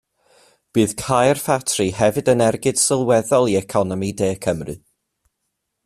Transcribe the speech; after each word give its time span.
Bydd 0.77 0.95
cau'r 1.01 1.41
ffatri 1.41 1.85
hefyd 1.99 2.31
yn 2.33 2.41
ergyd 2.47 2.81
sylweddol 2.85 3.53
i 3.53 3.55
economi 3.61 4.11
de 4.23 4.31
Cymru. 4.47 4.77